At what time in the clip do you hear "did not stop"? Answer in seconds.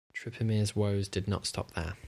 1.07-1.73